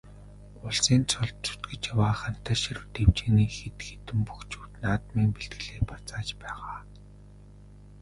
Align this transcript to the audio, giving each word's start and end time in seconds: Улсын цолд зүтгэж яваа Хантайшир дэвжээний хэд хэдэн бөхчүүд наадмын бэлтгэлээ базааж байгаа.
Улсын 0.65 1.01
цолд 1.11 1.35
зүтгэж 1.47 1.81
яваа 1.93 2.13
Хантайшир 2.21 2.79
дэвжээний 2.93 3.49
хэд 3.57 3.77
хэдэн 3.87 4.19
бөхчүүд 4.27 4.71
наадмын 4.83 5.27
бэлтгэлээ 5.35 5.81
базааж 5.89 6.29
байгаа. 6.41 6.77